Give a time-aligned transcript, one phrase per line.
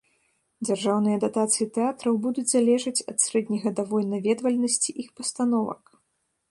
[0.67, 5.97] Дзяржаўныя датацыі тэатраў будуць залежаць ад сярэднегадавой наведвальнасці іх пастановак.